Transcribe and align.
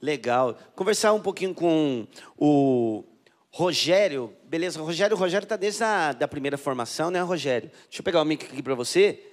Legal. 0.00 0.56
Conversar 0.74 1.12
um 1.12 1.20
pouquinho 1.20 1.54
com 1.54 2.06
o 2.36 3.04
Rogério. 3.50 4.32
Beleza, 4.48 4.80
Rogério, 4.80 5.16
o 5.16 5.18
Rogério 5.18 5.44
está 5.44 5.56
desde 5.56 5.82
a 5.82 6.12
da 6.12 6.26
primeira 6.26 6.56
formação, 6.56 7.10
né, 7.10 7.20
Rogério? 7.20 7.70
Deixa 7.88 8.00
eu 8.00 8.04
pegar 8.04 8.22
o 8.22 8.24
mic 8.24 8.44
aqui 8.44 8.62
para 8.62 8.74
você. 8.74 9.26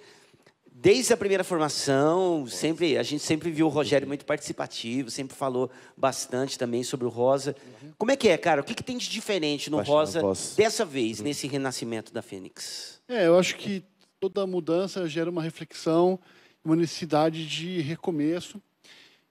Desde 0.80 1.12
a 1.12 1.18
primeira 1.18 1.44
formação, 1.44 2.46
sempre 2.46 3.00
a 3.00 3.04
gente 3.04 3.24
sempre 3.24 3.50
viu 3.50 3.66
o 3.66 3.70
Rogério 3.70 4.08
muito 4.08 4.24
participativo, 4.26 5.10
sempre 5.10 5.36
falou 5.36 5.72
bastante 5.96 6.56
também 6.58 6.84
sobre 6.84 7.08
o 7.08 7.10
Rosa. 7.10 7.56
Como 7.98 8.12
é 8.12 8.16
que 8.16 8.30
é, 8.30 8.38
cara? 8.38 8.62
O 8.62 8.64
que, 8.64 8.76
que 8.76 8.84
tem 8.84 8.96
de 8.96 9.10
diferente 9.10 9.72
no 9.72 9.80
a 9.80 9.84
Rosa 9.84 10.22
dessa 10.56 10.86
vez, 10.86 11.20
nesse 11.20 11.48
renascimento 11.48 12.14
da 12.14 12.22
Fênix? 12.22 13.02
É, 13.08 13.26
eu 13.26 13.40
acho 13.40 13.56
que 13.56 13.84
toda 14.20 14.46
mudança 14.46 15.08
gera 15.08 15.32
uma 15.32 15.42
reflexão, 15.42 16.20
uma 16.64 16.76
necessidade 16.76 17.48
de 17.48 17.82
recomeço. 17.82 18.62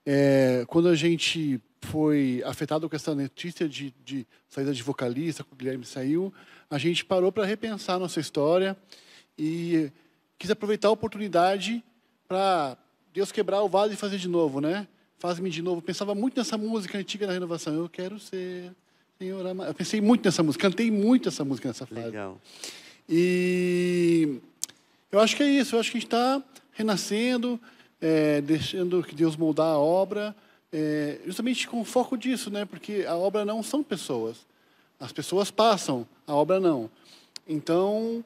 É, 0.07 0.65
quando 0.69 0.89
a 0.89 0.95
gente 0.95 1.61
foi 1.83 2.43
afetado 2.47 2.89
com 2.89 2.95
essa 2.95 3.15
notícia 3.15 3.69
de, 3.69 3.93
de 4.05 4.27
saída 4.49 4.73
de 4.73 4.83
vocalista, 4.83 5.43
que 5.43 5.53
o 5.53 5.57
Guilherme 5.57 5.85
saiu, 5.85 6.33
a 6.71 6.79
gente 6.79 7.05
parou 7.05 7.33
para 7.33 7.45
repensar 7.45 7.99
nossa 7.99 8.21
história 8.21 8.77
e 9.37 9.91
quis 10.39 10.51
aproveitar 10.51 10.89
a 10.89 10.93
oportunidade 10.93 11.83
para 12.29 12.79
Deus 13.13 13.33
quebrar 13.33 13.63
o 13.63 13.69
vaso 13.69 13.93
e 13.93 13.97
fazer 13.97 14.19
de 14.19 14.29
novo, 14.29 14.61
né? 14.61 14.87
Faz-me 15.19 15.51
de 15.51 15.63
novo. 15.63 15.83
Pensava 15.83 16.15
muito 16.15 16.37
nessa 16.37 16.57
música 16.57 16.99
antiga 16.99 17.27
da 17.27 17.33
renovação. 17.33 17.75
Eu 17.75 17.89
quero 17.89 18.21
ser 18.21 18.73
Senhor 19.19 19.47
amado. 19.47 19.69
Eu 19.71 19.75
pensei 19.75 20.01
muito 20.01 20.25
nessa 20.25 20.43
música, 20.43 20.69
cantei 20.69 20.91
muito 20.91 21.29
essa 21.29 21.45
música 21.45 21.69
nessa 21.69 21.87
fase. 21.87 22.01
Legal. 22.01 22.41
E 23.09 24.39
eu 25.11 25.19
acho 25.19 25.35
que 25.35 25.43
é 25.43 25.49
isso. 25.49 25.75
Eu 25.75 25.81
acho 25.81 25.91
que 25.91 25.97
a 25.97 26.01
gente 26.01 26.07
está 26.07 26.43
renascendo, 26.73 27.59
é, 28.01 28.41
deixando 28.41 29.03
que 29.03 29.15
Deus 29.15 29.37
moldar 29.37 29.69
a 29.69 29.79
obra, 29.79 30.35
é, 30.73 31.19
justamente 31.25 31.67
com 31.69 31.85
foco 31.85 32.17
disso, 32.17 32.51
né? 32.51 32.65
Porque 32.65 33.05
a 33.09 33.17
obra 33.17 33.45
não 33.45 33.63
são 33.63 33.83
pessoas. 33.83 34.47
As 34.99 35.13
pessoas 35.13 35.51
passam, 35.51 36.07
a 36.27 36.35
obra 36.35 36.59
não. 36.59 36.91
Então, 37.47 38.25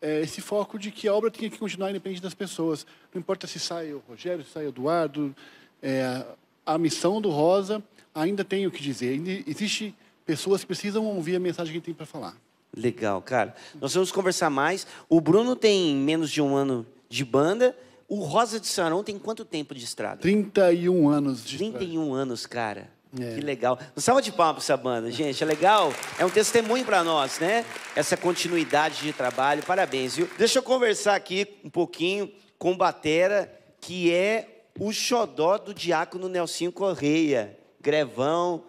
é, 0.00 0.20
esse 0.20 0.40
foco 0.40 0.78
de 0.78 0.90
que 0.90 1.06
a 1.08 1.14
obra 1.14 1.30
tem 1.30 1.48
que 1.50 1.58
continuar 1.58 1.90
independente 1.90 2.22
das 2.22 2.34
pessoas. 2.34 2.86
Não 3.12 3.20
importa 3.20 3.46
se 3.46 3.58
sai 3.58 3.92
o 3.92 4.02
Rogério, 4.08 4.44
se 4.44 4.50
sai 4.50 4.66
o 4.66 4.68
Eduardo, 4.68 5.34
é, 5.82 6.24
a 6.64 6.78
missão 6.78 7.20
do 7.20 7.30
Rosa 7.30 7.82
ainda 8.14 8.44
tem 8.44 8.66
o 8.66 8.70
que 8.70 8.82
dizer. 8.82 9.14
Ainda 9.14 9.30
existe 9.50 9.94
pessoas 10.24 10.60
que 10.60 10.66
precisam 10.66 11.04
ouvir 11.04 11.36
a 11.36 11.40
mensagem 11.40 11.72
que 11.72 11.78
ele 11.78 11.84
tem 11.84 11.94
para 11.94 12.06
falar. 12.06 12.36
Legal, 12.76 13.20
cara. 13.20 13.54
Nós 13.80 13.94
vamos 13.94 14.12
conversar 14.12 14.48
mais. 14.48 14.86
O 15.08 15.20
Bruno 15.20 15.56
tem 15.56 15.94
menos 15.96 16.30
de 16.30 16.40
um 16.40 16.54
ano 16.54 16.86
de 17.08 17.24
banda. 17.24 17.76
O 18.10 18.24
Rosa 18.24 18.58
de 18.58 18.66
Sarão 18.66 19.04
tem 19.04 19.16
quanto 19.16 19.44
tempo 19.44 19.72
de 19.72 19.84
estrada? 19.84 20.20
31 20.20 21.08
anos 21.08 21.44
de 21.44 21.56
31 21.58 22.12
anos, 22.12 22.44
cara. 22.44 22.90
É. 23.16 23.36
Que 23.36 23.40
legal. 23.40 23.78
Um 23.96 24.00
salva 24.00 24.20
de 24.20 24.32
palmas 24.32 24.64
essa 24.64 24.76
banda, 24.76 25.12
gente. 25.12 25.40
É 25.40 25.46
legal. 25.46 25.94
É 26.18 26.26
um 26.26 26.28
testemunho 26.28 26.84
para 26.84 27.04
nós, 27.04 27.38
né? 27.38 27.64
Essa 27.94 28.16
continuidade 28.16 29.02
de 29.02 29.12
trabalho. 29.12 29.62
Parabéns, 29.62 30.16
viu? 30.16 30.28
Deixa 30.36 30.58
eu 30.58 30.62
conversar 30.64 31.14
aqui 31.14 31.46
um 31.64 31.70
pouquinho 31.70 32.28
com 32.58 32.72
o 32.72 32.76
Batera, 32.76 33.48
que 33.80 34.12
é 34.12 34.64
o 34.76 34.92
xodó 34.92 35.56
do 35.56 35.72
diácono 35.72 36.28
Nelsinho 36.28 36.72
Correia. 36.72 37.56
Grevão. 37.80 38.64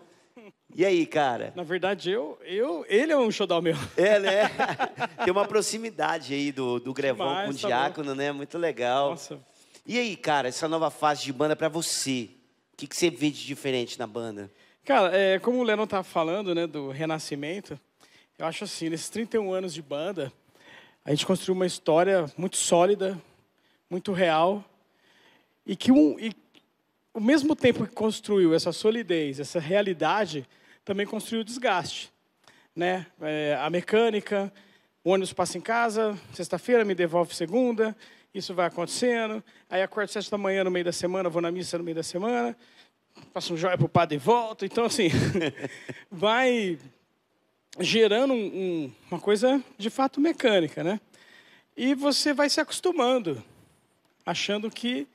E 0.76 0.86
aí, 0.86 1.06
cara? 1.06 1.52
Na 1.56 1.64
verdade, 1.64 2.10
eu, 2.10 2.40
eu, 2.44 2.86
ele 2.88 3.12
é 3.12 3.18
um 3.18 3.30
xodó 3.30 3.62
meu. 3.62 3.76
É, 3.98 4.20
né? 4.20 4.42
Tem 5.24 5.32
uma 5.32 5.46
proximidade 5.46 6.34
aí 6.34 6.52
do, 6.52 6.80
do 6.80 6.94
Grevão 6.94 7.28
Demais, 7.28 7.50
com 7.50 7.56
o 7.56 7.60
tá 7.60 7.68
diácono, 7.68 8.16
né? 8.16 8.32
Muito 8.32 8.58
legal. 8.58 9.12
Nossa. 9.12 9.40
E 9.86 9.98
aí, 9.98 10.16
cara, 10.16 10.48
essa 10.48 10.68
nova 10.68 10.90
fase 10.90 11.24
de 11.24 11.34
banda 11.34 11.56
pra 11.56 11.68
você? 11.68 12.30
O 12.74 12.78
que, 12.78 12.88
que 12.88 12.96
você 12.96 13.10
vê 13.10 13.30
de 13.30 13.46
diferente 13.46 14.00
na 14.00 14.08
banda? 14.08 14.50
Cara, 14.86 15.16
é, 15.16 15.40
como 15.40 15.60
o 15.60 15.64
Lennon 15.64 15.86
tá 15.86 16.04
falando, 16.04 16.56
né, 16.56 16.66
do 16.66 16.90
renascimento, 16.90 17.80
eu 18.38 18.46
acho 18.46 18.64
assim, 18.64 18.90
nesses 18.90 19.10
31 19.10 19.54
anos 19.54 19.74
de 19.74 19.82
banda, 19.82 20.32
a 21.06 21.12
gente 21.12 21.26
construiu 21.26 21.56
uma 21.56 21.66
história 21.66 22.26
muito 22.38 22.58
sólida, 22.58 23.22
muito 23.90 24.12
real, 24.12 24.64
e 25.66 25.76
que 25.76 25.92
um, 25.92 26.18
e, 26.20 26.34
ao 27.14 27.22
mesmo 27.22 27.56
tempo 27.56 27.86
que 27.86 27.94
construiu 27.94 28.54
essa 28.54 28.72
solidez, 28.72 29.40
essa 29.40 29.60
realidade, 29.60 30.48
também 30.86 31.06
construiu 31.06 31.42
o 31.42 31.46
desgaste, 31.46 32.12
né? 32.76 33.06
É, 33.22 33.58
a 33.62 33.70
mecânica, 33.70 34.52
o 35.04 35.12
ônibus 35.12 35.34
passa 35.34 35.58
em 35.58 35.62
casa, 35.62 36.18
sexta-feira 36.34 36.86
me 36.86 36.96
devolve 36.96 37.36
segunda, 37.36 37.96
isso 38.34 38.54
vai 38.54 38.68
acontecendo, 38.68 39.44
aí 39.70 39.82
acordo 39.82 40.10
sete 40.10 40.32
da 40.32 40.38
manhã 40.38 40.64
no 40.64 40.72
meio 40.72 40.86
da 40.86 40.92
semana, 40.94 41.30
vou 41.30 41.42
na 41.42 41.52
missa 41.52 41.78
no 41.78 41.84
meio 41.84 41.96
da 41.96 42.04
semana, 42.04 42.56
faço 43.34 43.54
um 43.54 43.58
joia 43.58 43.78
pro 43.78 43.90
padre 43.90 44.16
e 44.16 44.20
volto. 44.20 44.64
Então, 44.64 44.86
assim, 44.86 45.10
vai 46.10 46.80
gerando 47.80 48.34
um- 48.34 48.38
um- 48.86 48.92
uma 49.12 49.20
coisa 49.20 49.62
de 49.78 49.90
fato 49.90 50.20
mecânica, 50.22 50.84
né? 50.84 51.00
E 51.76 51.94
você 51.94 52.34
vai 52.34 52.50
se 52.50 52.60
acostumando, 52.62 53.44
achando 54.26 54.70
que 54.70 55.08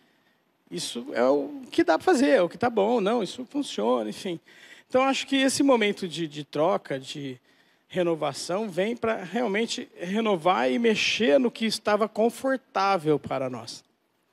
isso 0.71 1.06
é 1.12 1.25
o 1.25 1.62
que 1.71 1.84
dá 1.84 1.99
para 1.99 2.04
fazer, 2.04 2.31
é 2.31 2.43
o 2.43 2.49
que 2.49 2.59
tá 2.59 2.69
bom, 2.69 3.00
não, 3.00 3.22
isso 3.22 3.47
funciona, 3.50 4.10
enfim. 4.10 4.41
Então, 4.88 5.03
acho 5.03 5.27
que 5.27 5.37
esse 5.37 5.62
momento 5.62 6.06
de, 6.06 6.28
de 6.28 6.44
troca, 6.44 6.99
de 6.99 7.41
renovação, 7.88 8.69
vem 8.69 8.97
para 8.97 9.22
realmente 9.22 9.88
renovar 9.97 10.71
e 10.71 10.78
mexer 10.78 11.38
no 11.38 11.50
que 11.50 11.66
estava 11.66 12.09
confortável 12.09 13.19
para 13.19 13.49
nós. 13.49 13.84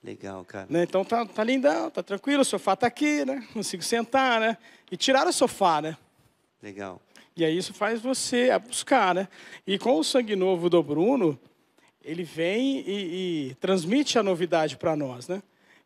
Legal, 0.03 0.43
cara. 0.43 0.67
Né? 0.69 0.83
Então 0.83 1.05
tá, 1.05 1.25
tá 1.25 1.43
lindão, 1.43 1.89
tá 1.89 2.03
tranquilo, 2.03 2.41
o 2.41 2.45
sofá 2.45 2.75
tá 2.75 2.87
aqui, 2.87 3.23
né? 3.23 3.47
Consigo 3.53 3.81
sentar, 3.81 4.39
né? 4.39 4.57
E 4.91 4.97
tirar 4.97 5.25
o 5.25 5.31
sofá, 5.31 5.81
né? 5.81 5.95
Legal. 6.61 7.01
E 7.37 7.45
aí 7.45 7.57
isso 7.57 7.73
faz 7.73 8.01
você 8.01 8.49
buscar, 8.59 9.15
né? 9.15 9.27
E 9.65 9.79
com 9.79 9.97
o 9.97 10.03
sangue 10.03 10.35
novo 10.35 10.69
do 10.69 10.83
Bruno, 10.83 11.39
ele 12.03 12.23
vem 12.23 12.79
e, 12.85 13.49
e 13.51 13.55
transmite 13.55 14.19
a 14.19 14.23
novidade 14.23 14.75
para 14.75 14.95
nós, 14.95 15.27
né? 15.27 15.41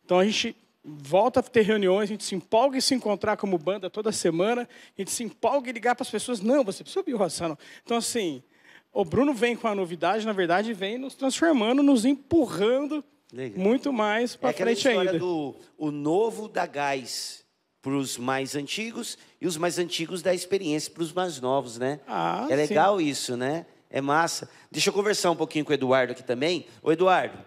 Então 0.08 0.20
a 0.20 0.24
gente 0.24 0.56
volta 0.82 1.40
a 1.40 1.42
ter 1.42 1.60
reuniões, 1.60 2.04
a 2.04 2.12
gente 2.14 2.24
se 2.24 2.34
empolga 2.34 2.78
em 2.78 2.80
se 2.80 2.94
encontrar 2.94 3.36
como 3.36 3.58
banda 3.58 3.90
toda 3.90 4.10
semana, 4.10 4.62
a 4.62 5.00
gente 5.02 5.10
se 5.10 5.22
empolga 5.22 5.68
em 5.68 5.72
ligar 5.74 5.94
para 5.94 6.02
as 6.02 6.10
pessoas, 6.10 6.40
não, 6.40 6.64
você 6.64 6.82
precisa 6.82 7.00
ouvir 7.00 7.12
o 7.12 7.18
Rossano. 7.18 7.58
Então 7.84 7.98
assim, 7.98 8.42
o 8.90 9.04
Bruno 9.04 9.34
vem 9.34 9.54
com 9.54 9.68
a 9.68 9.74
novidade, 9.74 10.24
na 10.24 10.32
verdade, 10.32 10.72
vem 10.72 10.96
nos 10.96 11.14
transformando, 11.14 11.82
nos 11.82 12.06
empurrando 12.06 13.04
Legal. 13.30 13.62
muito 13.62 13.92
mais 13.92 14.34
É 14.34 14.38
para 14.38 14.48
aquela 14.48 14.70
frente 14.70 14.88
história 14.88 15.10
ainda. 15.10 15.18
do 15.18 15.54
o 15.76 15.90
novo 15.90 16.48
da 16.48 16.64
gás 16.64 17.44
para 17.82 17.92
os 17.92 18.16
mais 18.16 18.56
antigos 18.56 19.18
e 19.38 19.46
os 19.46 19.58
mais 19.58 19.78
antigos 19.78 20.22
da 20.22 20.32
experiência 20.32 20.90
para 20.90 21.02
os 21.02 21.12
mais 21.12 21.38
novos, 21.38 21.76
né? 21.76 22.00
Ah, 22.08 22.46
é 22.48 22.56
legal 22.56 22.98
isso, 22.98 23.36
né? 23.36 23.66
É 23.90 24.00
massa. 24.00 24.48
Deixa 24.70 24.88
eu 24.88 24.94
conversar 24.94 25.30
um 25.30 25.36
pouquinho 25.36 25.66
com 25.66 25.70
o 25.70 25.74
Eduardo 25.74 26.12
aqui 26.12 26.22
também. 26.22 26.64
Ô, 26.82 26.90
Eduardo, 26.90 27.38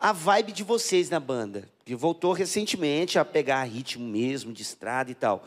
a 0.00 0.12
vibe 0.12 0.52
de 0.52 0.64
vocês 0.64 1.10
na 1.10 1.20
banda, 1.20 1.68
que 1.84 1.94
voltou 1.94 2.32
recentemente 2.32 3.18
a 3.18 3.24
pegar 3.24 3.62
ritmo 3.64 4.06
mesmo, 4.06 4.52
de 4.52 4.62
estrada 4.62 5.10
e 5.10 5.14
tal. 5.14 5.44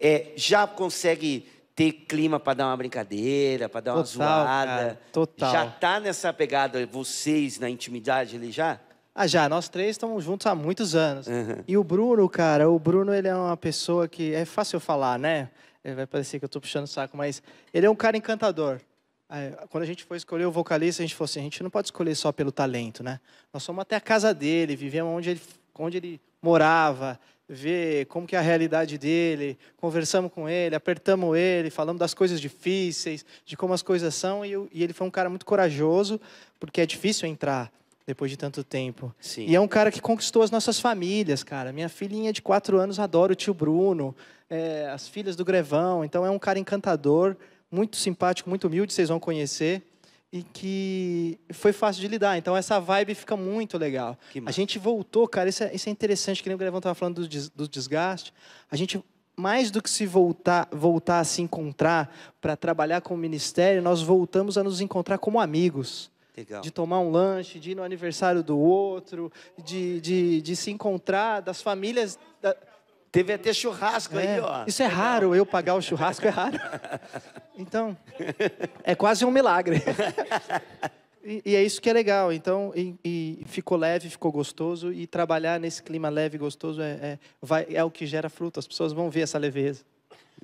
É, 0.00 0.28
já 0.36 0.66
consegue 0.66 1.48
ter 1.74 1.92
clima 1.92 2.38
para 2.38 2.54
dar 2.54 2.66
uma 2.66 2.76
brincadeira, 2.76 3.68
para 3.68 3.80
dar 3.80 3.94
uma 3.94 4.04
Total, 4.04 4.16
zoada? 4.16 4.46
cara, 4.46 5.00
total. 5.12 5.52
Já 5.52 5.66
tá 5.66 6.00
nessa 6.00 6.32
pegada 6.32 6.86
vocês 6.86 7.58
na 7.58 7.68
intimidade 7.68 8.36
ali 8.36 8.52
já? 8.52 8.80
Ah, 9.14 9.26
já, 9.26 9.48
nós 9.48 9.68
três 9.68 9.90
estamos 9.90 10.22
juntos 10.22 10.46
há 10.46 10.54
muitos 10.54 10.94
anos. 10.94 11.26
E 11.66 11.76
o 11.76 11.82
Bruno, 11.82 12.28
cara, 12.28 12.70
o 12.70 12.78
Bruno, 12.78 13.12
ele 13.12 13.26
é 13.26 13.34
uma 13.34 13.56
pessoa 13.56 14.06
que 14.06 14.32
é 14.32 14.44
fácil 14.44 14.76
eu 14.76 14.80
falar, 14.80 15.18
né? 15.18 15.50
Vai 15.96 16.06
parecer 16.06 16.38
que 16.38 16.44
eu 16.44 16.46
estou 16.48 16.60
puxando 16.60 16.84
o 16.84 16.88
saco, 16.88 17.16
mas 17.16 17.42
ele 17.74 17.86
é 17.86 17.90
um 17.90 17.96
cara 17.96 18.16
encantador. 18.16 18.80
É, 19.30 19.50
Quando 19.70 19.82
a 19.84 19.86
gente 19.86 20.04
foi 20.04 20.16
escolher 20.16 20.46
o 20.46 20.50
vocalista, 20.50 21.02
a 21.02 21.06
gente 21.06 21.14
falou 21.14 21.26
assim, 21.26 21.40
a 21.40 21.42
gente 21.42 21.62
não 21.62 21.70
pode 21.70 21.88
escolher 21.88 22.14
só 22.14 22.32
pelo 22.32 22.50
talento, 22.50 23.02
né? 23.02 23.20
Nós 23.52 23.64
fomos 23.64 23.82
até 23.82 23.96
a 23.96 24.00
casa 24.00 24.32
dele, 24.32 24.74
vivemos 24.74 25.12
onde 25.12 25.30
ele, 25.30 25.40
onde 25.78 25.96
ele 25.98 26.20
morava, 26.40 27.18
ver 27.48 28.06
como 28.06 28.26
que 28.26 28.36
é 28.36 28.38
a 28.38 28.42
realidade 28.42 28.98
dele, 28.98 29.58
conversamos 29.76 30.30
com 30.32 30.48
ele, 30.48 30.74
apertamos 30.74 31.36
ele, 31.36 31.70
falamos 31.70 31.98
das 32.00 32.12
coisas 32.14 32.40
difíceis, 32.40 33.24
de 33.44 33.56
como 33.56 33.72
as 33.72 33.82
coisas 33.82 34.14
são, 34.14 34.44
e, 34.44 34.52
eu- 34.52 34.68
e 34.72 34.82
ele 34.82 34.92
foi 34.92 35.06
um 35.06 35.10
cara 35.10 35.28
muito 35.30 35.46
corajoso, 35.46 36.20
porque 36.60 36.80
é 36.80 36.86
difícil 36.86 37.28
entrar 37.28 37.70
depois 38.06 38.30
de 38.30 38.36
tanto 38.36 38.64
tempo. 38.64 39.14
Sim. 39.20 39.46
E 39.46 39.54
é 39.54 39.60
um 39.60 39.68
cara 39.68 39.90
que 39.90 40.00
conquistou 40.00 40.42
as 40.42 40.50
nossas 40.50 40.80
famílias, 40.80 41.42
cara. 41.42 41.72
Minha 41.72 41.90
filhinha 41.90 42.32
de 42.32 42.40
quatro 42.40 42.78
anos 42.78 42.98
adora 42.98 43.32
o 43.32 43.36
tio 43.36 43.52
Bruno, 43.52 44.16
é, 44.48 44.88
as 44.90 45.06
filhas 45.06 45.36
do 45.36 45.44
Grevão. 45.44 46.02
Então 46.04 46.24
é 46.24 46.30
um 46.30 46.38
cara 46.38 46.58
encantador, 46.58 47.36
muito 47.70 47.96
simpático, 47.96 48.48
muito 48.48 48.66
humilde, 48.66 48.92
vocês 48.92 49.08
vão 49.08 49.20
conhecer. 49.20 49.82
E 50.30 50.42
que 50.42 51.38
foi 51.54 51.72
fácil 51.72 52.02
de 52.02 52.08
lidar. 52.08 52.36
Então 52.36 52.54
essa 52.54 52.78
vibe 52.78 53.14
fica 53.14 53.34
muito 53.34 53.78
legal. 53.78 54.14
Que 54.30 54.42
A 54.44 54.50
gente 54.50 54.78
voltou, 54.78 55.26
cara, 55.26 55.48
isso 55.48 55.64
é, 55.64 55.74
isso 55.74 55.88
é 55.88 55.92
interessante, 55.92 56.42
que 56.42 56.48
nem 56.50 56.54
o 56.54 56.58
Grevão 56.58 56.78
estava 56.80 56.94
falando 56.94 57.26
do, 57.26 57.50
do 57.54 57.66
desgaste. 57.66 58.34
A 58.70 58.76
gente, 58.76 59.02
mais 59.34 59.70
do 59.70 59.80
que 59.82 59.88
se 59.88 60.04
voltar, 60.04 60.68
voltar 60.70 61.20
a 61.20 61.24
se 61.24 61.40
encontrar 61.40 62.14
para 62.42 62.56
trabalhar 62.56 63.00
com 63.00 63.14
o 63.14 63.16
ministério, 63.16 63.80
nós 63.80 64.02
voltamos 64.02 64.58
a 64.58 64.62
nos 64.62 64.82
encontrar 64.82 65.16
como 65.16 65.40
amigos 65.40 66.10
Legal. 66.36 66.60
de 66.60 66.70
tomar 66.70 67.00
um 67.00 67.10
lanche, 67.10 67.58
de 67.58 67.70
ir 67.70 67.74
no 67.74 67.82
aniversário 67.82 68.42
do 68.42 68.58
outro, 68.58 69.32
de, 69.64 69.98
de, 70.02 70.42
de 70.42 70.54
se 70.56 70.70
encontrar, 70.70 71.40
das 71.40 71.62
famílias. 71.62 72.18
da- 72.42 72.54
Teve 73.18 73.32
até 73.32 73.52
churrasco 73.52 74.16
É, 74.16 74.34
aí, 74.34 74.40
ó. 74.40 74.64
Isso 74.64 74.80
é 74.80 74.86
raro, 74.86 75.34
eu 75.34 75.44
pagar 75.44 75.74
o 75.74 75.82
churrasco 75.82 76.24
é 76.24 76.30
raro. 76.30 76.56
Então, 77.60 77.98
é 78.84 78.94
quase 78.94 79.24
um 79.24 79.32
milagre. 79.32 79.82
E, 81.24 81.42
e 81.44 81.56
é 81.56 81.62
isso 81.64 81.82
que 81.82 81.90
é 81.90 81.92
legal. 81.92 82.32
Então, 82.32 82.72
e, 82.76 82.94
e 83.04 83.44
ficou 83.46 83.76
leve, 83.76 84.08
ficou 84.08 84.30
gostoso. 84.30 84.92
E 84.92 85.08
trabalhar 85.08 85.58
nesse 85.58 85.82
clima 85.82 86.08
leve 86.08 86.36
e 86.36 86.38
gostoso 86.38 86.80
é, 86.80 86.90
é, 86.92 87.18
vai, 87.42 87.66
é 87.68 87.82
o 87.82 87.90
que 87.90 88.06
gera 88.06 88.30
fruto. 88.30 88.60
As 88.60 88.66
pessoas 88.68 88.92
vão 88.92 89.10
ver 89.10 89.22
essa 89.22 89.36
leveza. 89.36 89.82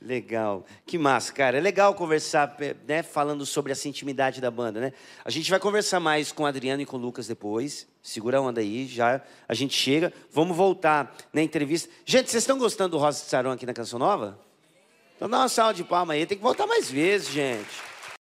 Legal. 0.05 0.67
Que 0.85 0.99
massa, 0.99 1.33
cara. 1.33 1.57
É 1.57 1.61
legal 1.61 1.95
conversar, 1.95 2.55
né, 2.87 3.03
falando 3.03 3.47
sobre 3.47 3.73
essa 3.73 3.89
intimidade 3.89 4.39
da 4.39 4.51
banda, 4.51 4.79
né? 4.79 4.93
A 5.25 5.31
gente 5.31 5.51
vai 5.51 5.59
conversar 5.59 5.99
mais 5.99 6.31
com 6.31 6.43
o 6.43 6.47
Adriano 6.47 6.83
e 6.83 6.87
com 6.87 6.99
o 6.99 7.01
Lucas 7.01 7.27
depois. 7.27 7.89
Segura 8.03 8.37
a 8.37 8.41
onda 8.43 8.61
aí, 8.61 8.87
já 8.87 9.23
a 9.49 9.55
gente 9.55 9.75
chega. 9.75 10.13
Vamos 10.31 10.55
voltar 10.55 11.17
na 11.33 11.41
entrevista. 11.41 11.89
Gente, 12.05 12.31
vocês 12.31 12.43
estão 12.43 12.59
gostando 12.59 12.91
do 12.91 12.99
Rosa 12.99 13.25
de 13.25 13.31
Saron 13.31 13.53
aqui 13.53 13.65
na 13.65 13.73
Canção 13.73 13.99
Nova? 13.99 14.39
Então 15.17 15.27
dá 15.27 15.39
uma 15.39 15.49
salva 15.49 15.73
de 15.73 15.83
palma 15.83 16.13
aí. 16.13 16.27
Tem 16.27 16.37
que 16.37 16.45
voltar 16.45 16.67
mais 16.67 16.91
vezes, 16.91 17.31
gente. 17.31 17.94